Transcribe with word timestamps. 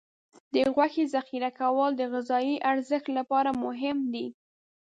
د 0.53 0.55
غوښې 0.73 1.03
ذخیره 1.13 1.49
کول 1.59 1.91
د 1.97 2.01
غذايي 2.13 2.55
ارزښت 2.71 3.07
لپاره 3.17 3.49
مهم 3.63 3.97
دي. 4.13 4.27